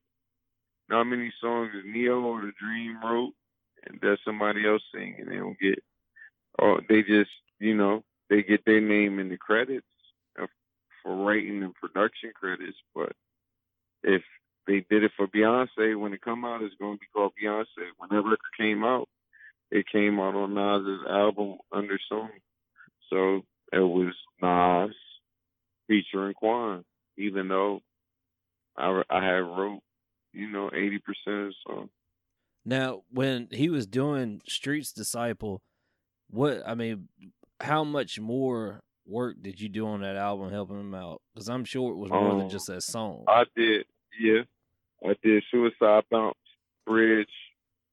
[0.90, 3.34] How many songs is Ne-Yo or The Dream wrote,
[3.88, 5.30] and that somebody else sing, singing?
[5.30, 5.84] They don't get,
[6.60, 9.86] or they just, you know, they get their name in the credits
[10.42, 10.48] uh,
[11.02, 12.78] for writing and production credits.
[12.94, 13.14] But
[14.04, 14.22] if
[14.68, 17.66] they did it for Beyonce, when it come out, it's going to be called Beyonce.
[17.98, 19.08] Whenever it came out,
[19.72, 22.42] it came out on Nas's album Under Sony.
[23.10, 24.96] So it was Nas
[25.88, 26.84] featuring Quan,
[27.17, 27.82] even though
[28.78, 29.82] I I had wrote,
[30.34, 31.89] you know, eighty percent of the song.
[32.65, 35.62] now when he was doing Street's Disciple,
[36.30, 37.08] what I mean,
[37.60, 41.22] how much more work did you do on that album helping him out?
[41.34, 43.26] Because I'm sure it was more than Um, just that song.
[43.28, 43.86] I did,
[44.19, 44.43] yeah,
[45.06, 46.38] I did Suicide Bounce
[46.86, 47.28] Bridge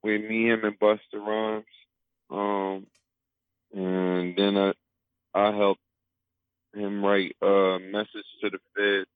[0.03, 1.65] with me, him, and Busta Rhymes.
[2.31, 2.87] Um,
[3.73, 4.73] and then I
[5.35, 5.81] I helped
[6.75, 9.07] him write a message to the Fed,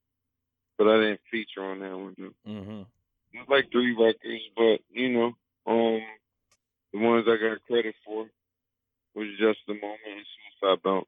[0.77, 2.15] but I didn't feature on that one.
[2.17, 2.51] though.
[2.51, 2.81] hmm
[3.33, 5.25] It's like three records, but you know,
[5.67, 6.01] um,
[6.93, 8.25] the ones I got credit for
[9.15, 10.25] was just the moment and
[10.61, 11.05] Suicide Bounce.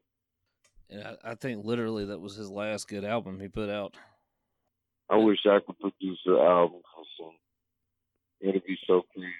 [0.90, 3.94] And I, I think literally that was his last good album he put out.
[5.10, 7.34] I wish I could produce an album for some.
[8.40, 9.32] It'd be so crazy.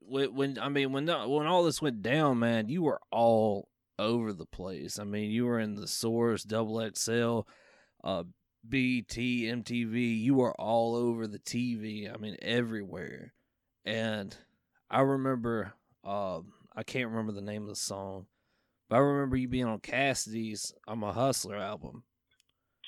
[0.00, 3.68] when, when I mean when the- when all this went down, man, you were all
[3.98, 4.98] over the place.
[4.98, 7.40] I mean, you were in the Source, Double XL,
[8.04, 8.24] uh,
[8.68, 10.20] BT, MTV.
[10.20, 12.12] You were all over the TV.
[12.12, 13.32] I mean, everywhere.
[13.84, 14.36] And
[14.90, 18.26] I remember, um, I can't remember the name of the song,
[18.88, 22.02] but I remember you being on Cassidy's "I'm a Hustler" album.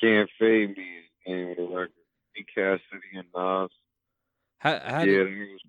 [0.01, 1.93] Can't Fade Me is the name of the record.
[2.35, 2.45] B.
[2.55, 3.71] Cassidy and Nas.
[4.59, 5.61] How, how yeah, did, was-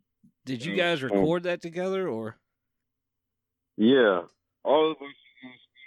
[0.46, 2.38] did you guys um, record that together, or
[3.78, 4.24] yeah.
[4.64, 5.16] All of us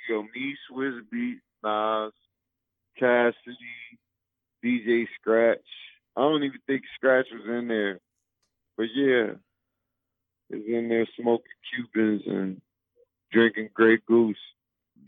[0.08, 0.92] was in the studio.
[0.92, 2.12] Me, Swizz Beatz, Nas,
[2.98, 3.98] Cassidy,
[4.64, 5.58] DJ Scratch.
[6.16, 8.00] I don't even think Scratch was in there.
[8.76, 9.32] But yeah.
[10.50, 12.60] Was in there smoking Cubans and
[13.32, 14.36] drinking Grey Goose.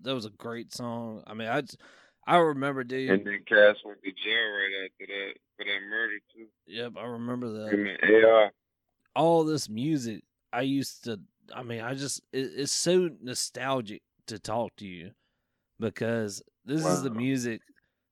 [0.02, 1.22] that was a great song?
[1.26, 1.78] I mean, I just,
[2.26, 3.11] I remember, dude.
[3.11, 6.46] And then Cass went to jail right after that for that murder too.
[6.66, 7.72] Yep, I remember that.
[7.72, 8.50] And AI.
[9.14, 11.20] all this music I used to
[11.54, 15.10] I mean I just it, it's so nostalgic to talk to you
[15.78, 17.60] because this is the music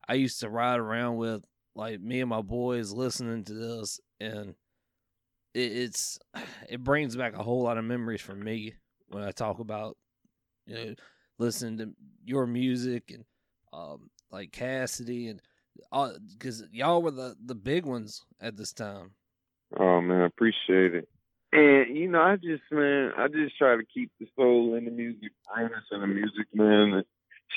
[0.09, 1.45] I used to ride around with
[1.75, 4.55] like me and my boys listening to this and
[5.55, 6.19] it, it's
[6.69, 8.75] it brings back a whole lot of memories for me
[9.09, 9.97] when I talk about
[10.67, 10.95] you know
[11.39, 11.93] listening to
[12.25, 13.25] your music and
[13.73, 15.41] um like Cassidy and
[16.33, 19.13] because y'all were the the big ones at this time
[19.79, 21.09] Oh man, I appreciate it.
[21.53, 24.91] And you know, I just man, I just try to keep the soul in the
[24.91, 27.05] music, honest in the music, man, and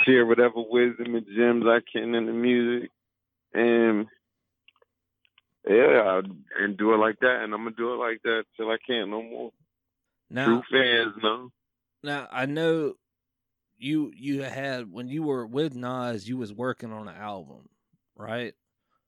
[0.05, 2.91] share whatever wisdom and gems I can in the music.
[3.53, 4.08] And
[5.67, 6.21] yeah, I,
[6.62, 9.10] and do it like that, and I'm gonna do it like that till I can't
[9.10, 9.51] no more.
[10.29, 11.51] now True fans know.
[12.03, 12.95] Now I know
[13.77, 17.69] you you had when you were with Nas, you was working on an album,
[18.17, 18.53] right?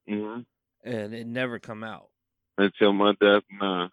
[0.08, 0.40] hmm
[0.86, 2.10] And it never come out.
[2.58, 3.90] Until my death, nah.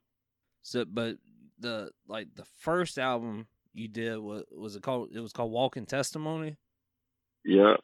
[0.64, 1.18] So, but
[1.60, 5.10] the like the first album you did was was it called?
[5.14, 6.56] It was called Walking Testimony.
[7.44, 7.76] Yeah,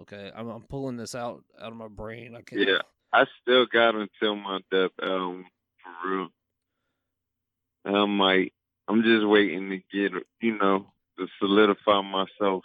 [0.00, 2.36] Okay, I'm, I'm pulling this out out of my brain.
[2.36, 2.62] I can't.
[2.62, 2.78] yeah.
[3.12, 5.46] I still got until my death album
[5.82, 6.28] for real.
[7.84, 8.52] And I might.
[8.86, 10.86] I'm just waiting to get, you know,
[11.18, 12.62] to solidify myself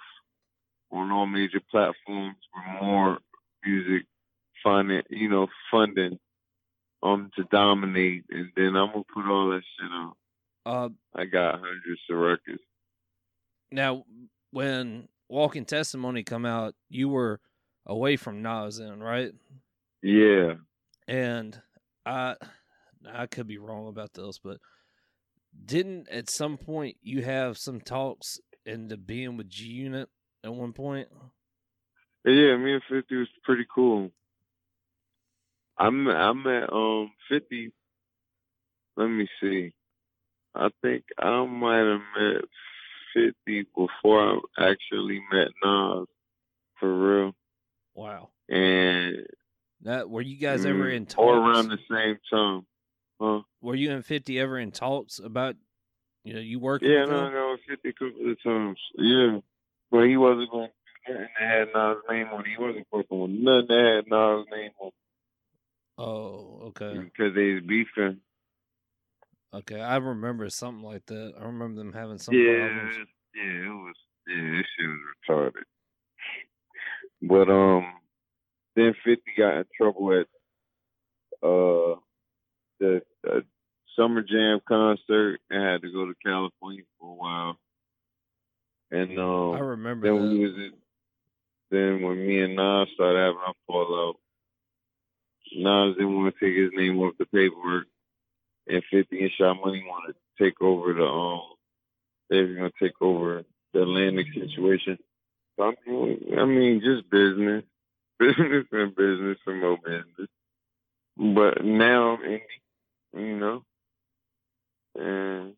[0.92, 3.18] on all major platforms with more
[3.66, 4.06] music
[4.64, 6.20] funding, you know, funding,
[7.04, 10.14] um, to dominate, and then I'm gonna put all that shit on.
[10.66, 12.62] Uh, I got hundreds of records.
[13.72, 14.06] now
[14.52, 17.40] when Walking Testimony come out, you were
[17.86, 19.34] away from Nas then, right?
[20.02, 20.54] Yeah,
[21.08, 21.60] And
[22.06, 22.36] I
[23.12, 24.58] I could be wrong about this, but
[25.66, 30.08] didn't at some point you have some talks into being with G Unit
[30.44, 31.10] at one point?
[32.26, 32.56] yeah.
[32.58, 34.12] Me and Fifty was pretty cool.
[35.84, 37.72] I'm I'm at um Fifty.
[38.96, 39.74] Let me see.
[40.56, 42.46] I think I might have met
[43.14, 46.08] Fifty before I actually met Nas,
[46.80, 47.36] for real.
[47.96, 48.30] Wow.
[48.50, 49.28] And
[49.82, 51.18] That were you guys ever mm, in talks?
[51.20, 52.66] or around the same time,
[53.20, 53.42] huh?
[53.62, 55.56] were you and Fifty ever in talks about
[56.24, 56.90] you know you working?
[56.90, 57.34] Yeah, with no, him?
[57.34, 58.80] no, Fifty a couple of times.
[58.96, 59.40] Yeah,
[59.92, 62.48] but he wasn't going to do nothing that had Nas' name on it.
[62.48, 64.92] He wasn't working with nothing that had Nas' name on
[65.98, 68.20] Oh, okay, because they was beefing.
[69.54, 69.80] okay.
[69.80, 71.34] I remember something like that.
[71.40, 72.96] I remember them having some yeah, problems.
[73.36, 73.96] yeah, it was.
[74.28, 75.64] Yeah, this shit was retarded.
[77.22, 77.94] But um,
[78.76, 80.28] then Fifty got in trouble at
[81.48, 82.00] uh
[82.80, 83.40] the uh,
[83.96, 87.58] Summer Jam concert and had to go to California for a while.
[88.92, 90.30] And um, I remember Then that.
[90.34, 90.72] we was in,
[91.72, 94.16] then when me and Nas started having our fallout,
[95.56, 97.88] Nas didn't want to take his name off the paperwork,
[98.68, 101.42] and Fifty and Sha Money wanted to take over the um.
[102.30, 104.98] They were gonna take over the Atlantic situation.
[105.58, 107.64] So I mean, I mean, just business,
[108.20, 110.30] business and business and more business.
[111.18, 112.42] But now I'm indie,
[113.14, 113.64] you know,
[114.96, 115.54] and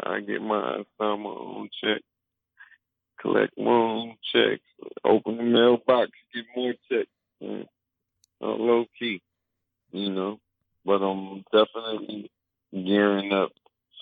[0.00, 2.02] I get my I sign my own check
[3.20, 4.62] collect my own checks,
[5.04, 7.10] open the mailbox, get more checks,
[7.42, 9.20] uh, low key,
[9.96, 10.38] you know.
[10.84, 12.30] But I'm definitely
[12.72, 13.50] gearing up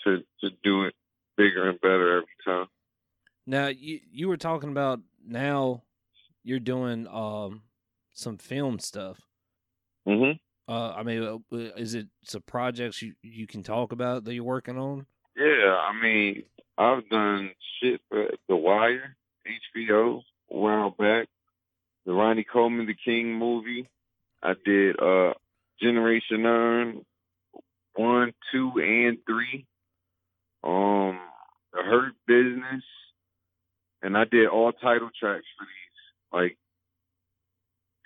[0.04, 0.94] to to do it
[1.36, 2.66] bigger and better every time.
[3.46, 5.82] Now you you were talking about now
[6.42, 7.62] you're doing um
[8.12, 9.20] some film stuff.
[10.06, 10.38] Mhm.
[10.66, 14.44] Uh, I mean, uh, is it some projects you you can talk about that you're
[14.44, 15.06] working on?
[15.36, 16.44] Yeah, I mean,
[16.78, 21.28] I've done shit for The Wire, HBO, a while back.
[22.06, 23.88] The Ronnie Coleman, The King movie.
[24.42, 25.34] I did uh
[25.80, 27.04] Generation Nine,
[27.94, 29.66] one, two, and three.
[30.62, 31.18] Um,
[31.72, 32.84] The Hurt Business,
[34.02, 36.32] and I did all title tracks for these.
[36.32, 36.58] Like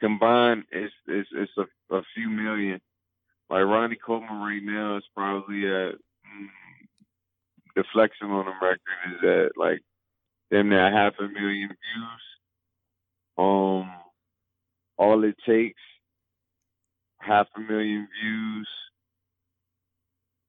[0.01, 2.81] combined, it's it's it's a, a few million.
[3.51, 5.95] Like Ronnie Coleman right now is probably at.
[5.95, 6.49] Mm,
[7.77, 8.81] the flexing on the record
[9.15, 9.81] is at like
[10.51, 12.25] damn near half a million views.
[13.39, 13.89] Um,
[14.97, 15.81] all it takes
[17.29, 18.69] half a million views.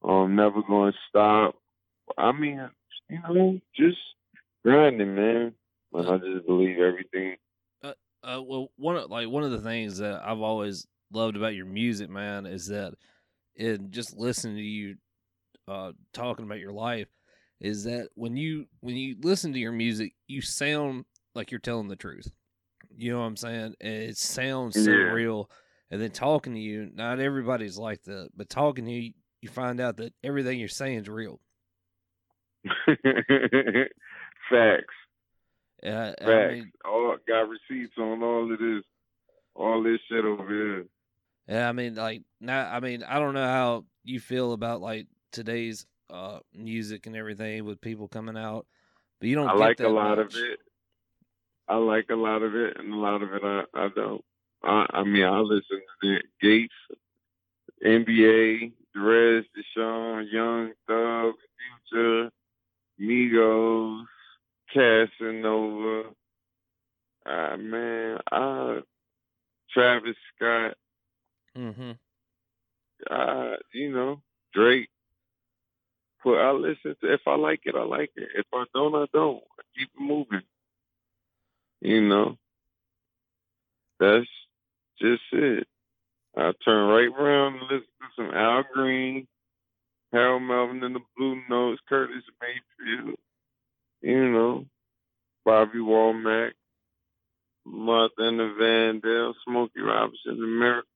[0.03, 1.55] Um, never going to stop.
[2.17, 2.69] I mean,
[3.09, 3.97] you know, just
[4.63, 5.53] grinding, man.
[5.93, 7.37] And I just believe everything.
[7.83, 11.65] Uh, well, one of like one of the things that I've always loved about your
[11.65, 12.93] music, man, is that
[13.55, 14.95] in just listening to you
[15.67, 17.07] uh talking about your life,
[17.61, 21.87] is that when you when you listen to your music, you sound like you're telling
[21.87, 22.31] the truth.
[22.95, 23.75] You know what I'm saying?
[23.79, 25.11] And it sounds so Yeah.
[25.11, 25.49] real.
[25.91, 29.80] And then talking to you, not everybody's like that, but talking to you, you find
[29.80, 31.39] out that everything you're saying is real.
[34.49, 34.93] Facts.
[35.84, 36.54] Uh, I Facts.
[36.54, 38.84] mean, all got receipts on all of this,
[39.56, 40.86] all this shit over here.
[41.47, 45.08] Yeah, I mean, like now, I mean, I don't know how you feel about like
[45.32, 48.67] today's uh music and everything with people coming out,
[49.19, 49.47] but you don't.
[49.49, 50.36] I like a lot much.
[50.36, 50.60] of it.
[51.67, 54.23] I like a lot of it, and a lot of it I, I don't.
[54.63, 56.74] I, I mean, I listen to Gates,
[57.86, 61.34] NBA, Derez, De'Shon, Young, Thug,
[61.89, 62.30] Future,
[63.00, 64.04] Migos,
[64.74, 66.10] Casanova.
[67.26, 68.82] Ah man, uh,
[69.72, 70.76] Travis Scott.
[71.58, 71.91] Mm-hmm.
[73.10, 74.22] Uh, you know,
[74.54, 74.89] Drake.
[76.24, 78.30] But I listen to if I like it, I like it.
[78.36, 79.41] If I don't, I don't.
[79.58, 80.41] I keep moving.
[81.82, 82.38] You know,
[84.00, 84.28] that's
[85.01, 85.67] just it.
[86.38, 89.27] I turn right around and listen to some Al Green,
[90.12, 93.15] Harold Melvin and the Blue Notes, Curtis Mayfield,
[94.01, 94.65] you know,
[95.45, 96.51] Bobby Womack,
[97.65, 100.88] Martha and the Vandal, Smokey Robinson, America,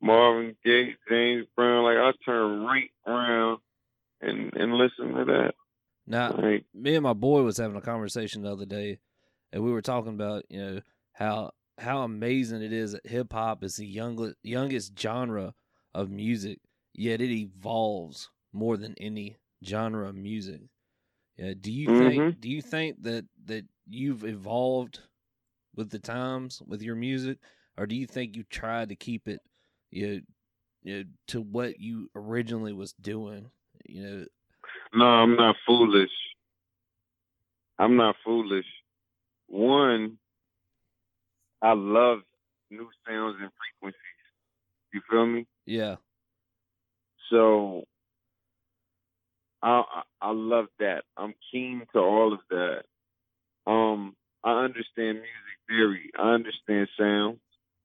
[0.00, 1.84] Marvin Gaye, James Brown.
[1.84, 3.58] Like I turn right around
[4.20, 5.54] and and listen to that.
[6.06, 8.98] Now, Like me and my boy was having a conversation the other day,
[9.52, 10.80] and we were talking about you know
[11.12, 15.54] how how amazing it is that hip hop is the youngest youngest genre
[15.94, 16.58] of music,
[16.94, 20.62] yet it evolves more than any genre of music.
[21.36, 22.40] Yeah, do you think Mhm.
[22.40, 25.00] do you think that that you've evolved
[25.74, 27.38] with the times with your music,
[27.76, 29.40] or do you think you tried to keep it
[29.90, 30.20] you know,
[30.82, 33.50] you know, to what you originally was doing?
[33.86, 34.26] You know,
[34.94, 36.10] No, I'm not foolish.
[37.78, 38.66] I'm not foolish.
[39.48, 40.18] One,
[41.62, 42.20] I love
[42.70, 44.00] new sounds and frequencies.
[44.92, 45.46] You feel me?
[45.66, 45.96] yeah,
[47.30, 47.84] So
[49.62, 49.82] I
[50.20, 51.04] I love that.
[51.16, 52.84] I'm keen to all of that.
[53.66, 54.14] Um,
[54.44, 56.10] I understand music theory.
[56.18, 57.38] I understand sound.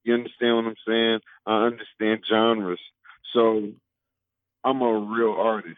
[0.04, 1.20] You understand what I'm saying?
[1.46, 2.80] I understand genres.
[3.34, 3.72] So
[4.64, 5.78] I'm a real artist.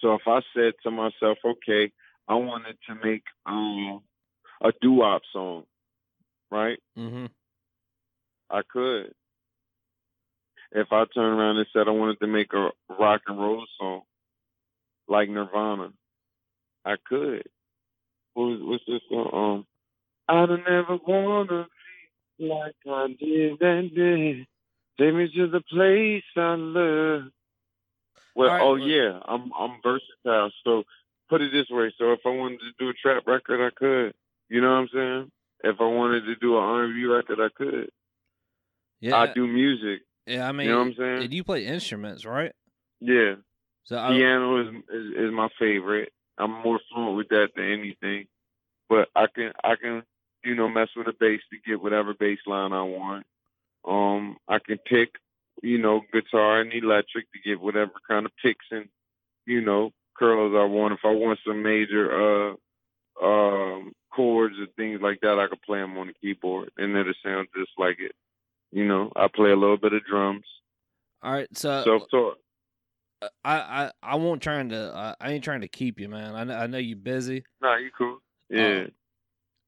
[0.00, 1.92] So if I said to myself, okay,
[2.28, 4.02] I wanted to make um
[4.62, 5.64] a doo-wop song,
[6.50, 6.78] right?
[6.98, 7.26] mm-hmm.
[8.50, 9.12] I could.
[10.72, 14.02] If I turned around and said I wanted to make a rock and roll song
[15.08, 15.90] like Nirvana,
[16.84, 17.44] I could.
[18.34, 19.30] What was, what's this song?
[19.32, 19.66] Um,
[20.28, 21.66] I don't ever wanna
[22.38, 24.46] be like I did that day.
[24.98, 27.22] Take me to the place I love.
[28.34, 30.50] Well, right, oh well- yeah, I'm I'm versatile.
[30.64, 30.84] So
[31.28, 34.14] put it this way: so if I wanted to do a trap record, I could.
[34.48, 35.30] You know what I'm saying?
[35.64, 37.90] If I wanted to do an R&B record, I could.
[39.00, 40.02] yeah, I do music.
[40.26, 40.46] yeah.
[40.48, 41.22] I mean, you know what I'm saying?
[41.24, 42.52] and you play instruments, right?
[43.00, 43.34] Yeah,
[43.84, 46.12] So I, piano is, is is my favorite.
[46.38, 48.26] I'm more fluent with that than anything.
[48.88, 50.02] But I can I can
[50.44, 53.26] you know mess with a bass to get whatever bass line I want.
[53.86, 55.10] Um, I can pick
[55.62, 58.88] you know guitar and electric to get whatever kind of picks and
[59.46, 60.94] you know curls I want.
[60.94, 62.54] If I want some major uh
[63.24, 67.02] um chords and things like that, I can play them on the keyboard and then
[67.02, 68.12] it'll sound just like it.
[68.70, 70.44] You know, I play a little bit of drums.
[71.22, 71.48] all right.
[71.52, 72.38] So Self-taught.
[73.22, 74.94] uh, I, I, I won't trying to.
[74.94, 76.34] Uh, I ain't trying to keep you, man.
[76.34, 77.44] I know, I know you busy.
[77.62, 78.18] Nah, you cool.
[78.50, 78.84] Yeah.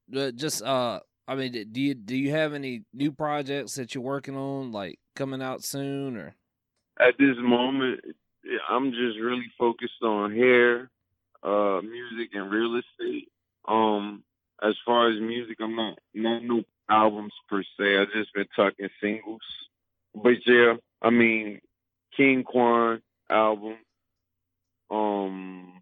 [0.09, 4.03] But just uh, I mean, do you do you have any new projects that you're
[4.03, 6.35] working on, like coming out soon, or?
[6.99, 8.01] at this moment,
[8.69, 10.89] I'm just really focused on hair,
[11.43, 13.29] uh, music, and real estate.
[13.67, 14.23] Um,
[14.63, 17.97] as far as music, I'm not not no albums per se.
[17.97, 19.41] I've just been tucking singles.
[20.15, 21.59] But yeah, I mean,
[22.15, 23.77] King Quan album,
[24.89, 25.81] um,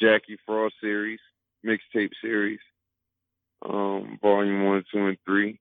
[0.00, 1.20] Jackie Frost series,
[1.64, 2.60] mixtape series,
[3.64, 5.60] um, volume one, two, and three.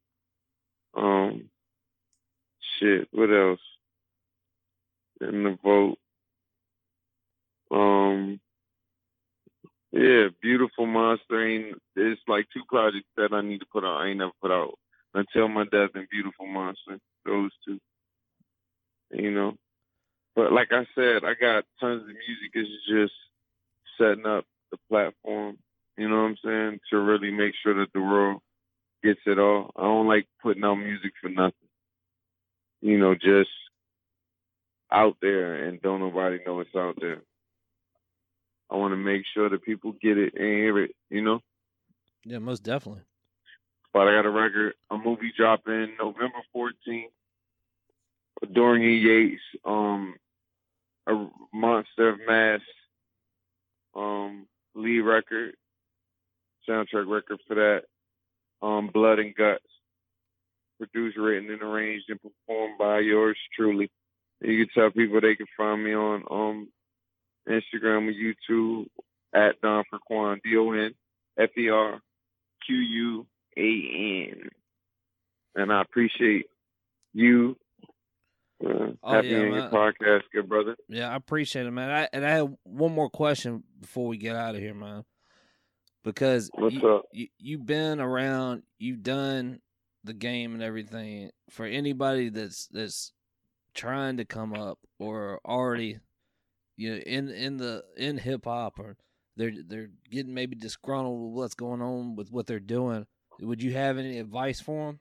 [0.95, 1.49] Um,
[2.79, 3.59] shit, what else?
[5.29, 5.97] in the vote.
[7.71, 8.39] Um,
[9.93, 11.47] yeah, beautiful monster.
[11.95, 14.01] It's like two projects that I need to put out.
[14.01, 14.73] I ain't never put out
[15.13, 16.97] until my death and beautiful monster.
[17.25, 17.79] Those two,
[19.11, 19.53] you know.
[20.35, 22.51] But like I said, I got tons of music.
[22.55, 23.13] It's just
[23.99, 25.57] setting up the platform.
[25.97, 28.41] You know what I'm saying to really make sure that the world
[29.03, 29.71] gets it all.
[29.77, 31.53] I don't like putting out music for nothing.
[32.81, 33.51] You know, just
[34.91, 37.21] out there and don't nobody know it's out there.
[38.73, 41.39] I want to make sure that people get it and hear it, you know.
[42.25, 43.03] Yeah, most definitely.
[43.93, 47.11] But I got a record, a movie dropping November 14th.
[48.51, 50.15] Dorian Yates, um,
[51.07, 52.61] a Monster of Mass,
[53.95, 55.55] um, lead record,
[56.67, 57.83] soundtrack record for that.
[58.65, 59.63] Um, Blood and Guts,
[60.79, 63.91] produced, written, and arranged and performed by yours truly.
[64.41, 66.69] You can tell people they can find me on um
[67.47, 68.87] Instagram and YouTube
[69.33, 70.93] at Don Ferquan, D O N
[71.37, 71.99] F E R
[72.65, 73.27] Q U
[73.57, 74.49] A N.
[75.55, 76.45] And I appreciate
[77.13, 77.57] you
[78.65, 80.75] uh, Oh, having yeah, me on your podcast, good brother.
[80.87, 81.89] Yeah, I appreciate it, man.
[81.89, 85.03] I, and I have one more question before we get out of here, man.
[86.03, 87.05] Because What's you, up?
[87.11, 89.59] you you've been around, you've done
[90.03, 91.31] the game and everything.
[91.49, 93.13] For anybody that's that's
[93.73, 95.99] trying to come up or already,
[96.75, 98.97] you know, in in the in hip hop or
[99.35, 103.05] they're they're getting maybe disgruntled with what's going on with what they're doing.
[103.39, 104.99] Would you have any advice for them?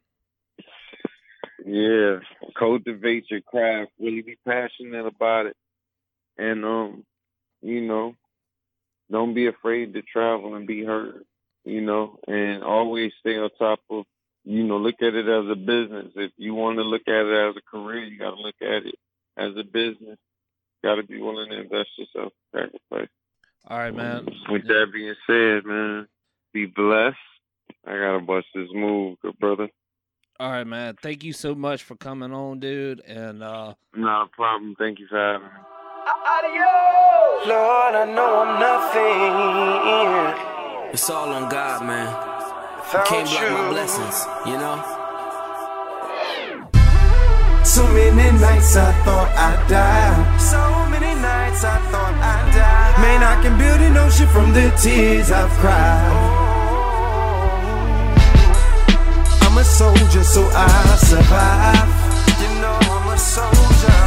[1.65, 2.19] Yeah,
[2.59, 3.93] cultivate your craft.
[3.99, 5.57] Really be passionate about it,
[6.37, 7.05] and um,
[7.61, 8.15] you know,
[9.11, 11.25] don't be afraid to travel and be heard.
[11.65, 14.05] You know, and always stay on top of.
[14.45, 16.09] You know, look at it as a business.
[16.17, 18.87] If you want to look at it as a career, you got to look at
[18.87, 18.97] it
[19.37, 20.19] as a business.
[20.83, 23.09] Got to be willing to invest yourself, sacrifice.
[23.69, 24.27] All right, man.
[24.51, 26.09] With that being said, man,
[26.53, 27.17] be blessed.
[27.87, 29.69] I gotta bust this move, good brother.
[30.41, 30.97] All right, man.
[31.01, 33.01] Thank you so much for coming on, dude.
[33.01, 34.75] And uh Not a problem.
[34.79, 35.53] Thank you for having me.
[36.07, 37.47] Adios.
[37.47, 40.35] Lord, I know I'm nothing.
[40.93, 42.07] It's all on God, man.
[42.87, 45.02] Without Can't block my blessings, you know?
[47.73, 50.39] So many nights I thought I'd die.
[50.39, 50.61] So
[50.91, 53.01] many nights I thought I'd die.
[53.01, 56.13] Man, I can build an ocean from the tears I've cried.
[59.41, 61.89] I'm a soldier, so I survive.
[62.43, 64.01] You know I'm a soldier.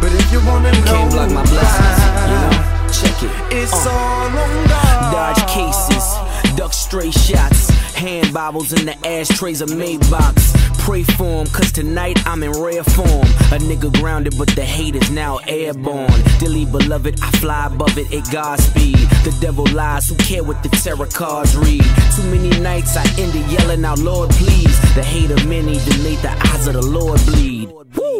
[0.00, 1.98] But if you wanna know, Can't block my blessings,
[2.30, 2.54] you know?
[2.94, 3.32] Check it.
[3.58, 3.90] It's Uh.
[3.90, 5.12] all on God.
[5.12, 6.06] Dodge cases,
[6.54, 7.67] duck stray shots,
[7.98, 10.54] hand Bibles in the ashtrays of Maybachs.
[10.78, 13.26] Pray for 'em, cause tonight I'm in rare form.
[13.50, 16.22] A nigga grounded, but the hate is now airborne.
[16.38, 19.08] Dilly beloved, I fly above it at Godspeed.
[19.24, 21.84] The devil lies, who care what the tarot cards read?
[22.14, 24.78] Too many nights I ended yelling out, Lord, please.
[24.94, 25.74] The hate of many,
[26.04, 27.68] made the eyes of the Lord bleed.
[27.96, 28.17] Woo!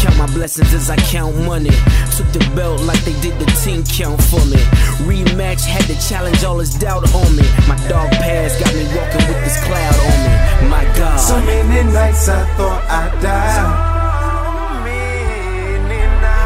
[0.00, 1.76] Count my blessings as I count money.
[2.16, 4.56] Took the belt like they did the team count for me.
[5.04, 7.44] Rematch had to challenge all this doubt on me.
[7.68, 10.70] My dog past got me walking with this cloud on me.
[10.70, 11.18] My God.
[11.18, 13.90] So many nights I thought I'd die.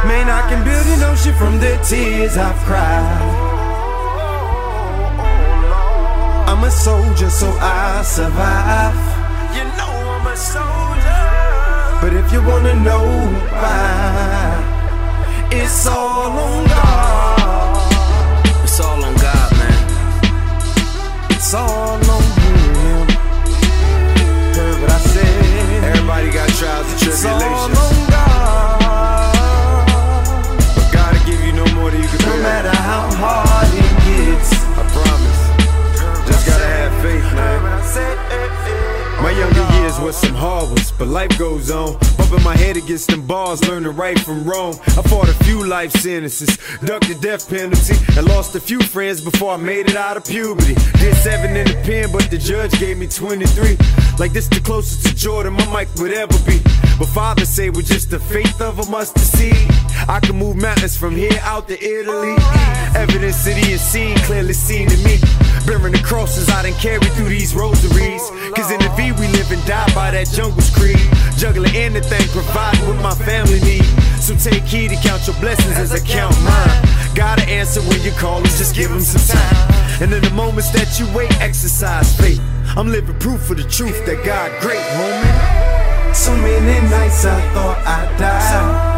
[0.09, 3.23] Man, I can build an ocean from the tears I've cried.
[3.23, 3.55] Oh,
[4.97, 5.27] oh,
[6.49, 8.99] oh, I'm a soldier, so I survive.
[9.57, 11.24] You know I'm a soldier.
[12.05, 13.07] But if you wanna know
[13.49, 14.61] why,
[15.51, 17.93] it's all on God.
[18.63, 19.85] It's all on God, man.
[21.31, 23.09] It's all on Him.
[24.53, 25.85] Heard what I said.
[25.85, 27.15] Everybody got trials and tribulations.
[27.15, 29.87] It's all on God.
[30.77, 33.93] But God will give you no more than you can No matter how hard it
[34.05, 34.53] gets.
[34.77, 35.41] I promise.
[36.29, 37.65] Just gotta have faith, man.
[39.25, 41.97] My younger years was some hard ones, but life goes on.
[42.19, 44.79] Bumping my head against them bars, learning right from wrong.
[44.99, 49.23] I fought a few life sentences, ducked the death penalty, and lost a few friends
[49.23, 50.75] before I made it out of puberty.
[51.01, 53.79] Did seven in the pen, but the judge gave me 23.
[54.19, 56.61] Like this, the closest to Jordan my mic would ever be.
[56.99, 59.57] But father say with just the faith of a mustard seed,
[60.07, 62.37] I can move mountains from here out to Italy.
[62.95, 65.17] Evidence city is seen, clearly seen to me.
[65.67, 68.21] Bearing the crosses I done carry through these rosaries.
[68.53, 71.01] Cause in the V we live and die by that jungle's creed.
[71.37, 73.85] Juggling anything, providing what my family need.
[74.21, 77.15] So take heed to count your blessings as I count mine.
[77.15, 80.03] Gotta answer when you call him, just give him some time.
[80.03, 82.41] And in the moments that you wait, exercise faith.
[82.77, 86.15] I'm living proof of the truth that God great, homie.
[86.15, 88.95] So many nights I thought I'd die.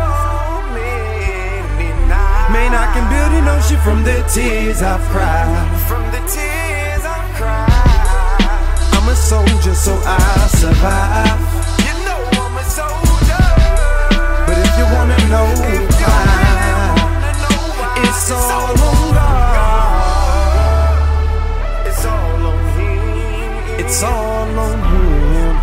[2.53, 5.47] Man, I can build an ocean from the tears I've cried.
[5.89, 6.56] From the tears
[9.17, 11.41] a soldier, so I survive.
[11.87, 13.47] You know I'm a soldier.
[14.47, 15.49] But if you wanna know
[16.01, 16.25] why,
[18.05, 20.97] it's all on God.
[21.89, 23.53] It's all on Him.
[23.83, 25.55] It's all on Him.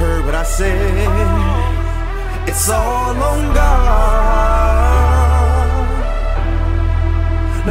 [0.00, 1.08] Heard what I said.
[2.50, 4.52] It's all on God.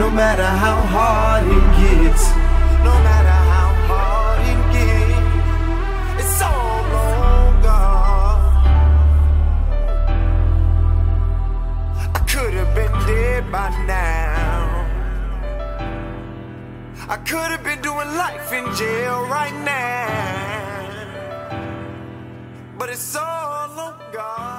[0.01, 1.70] No matter how hard it
[13.51, 14.87] by now.
[17.09, 20.07] I could have been doing life in jail right now.
[22.77, 24.50] But it's all on God.